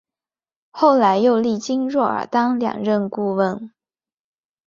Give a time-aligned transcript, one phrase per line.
[0.71, 3.71] 后来又历经若尔丹两任顾问。